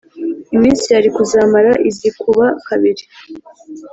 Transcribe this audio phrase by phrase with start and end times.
[0.55, 3.03] iminsi yari kuzamara izikuba kabiri.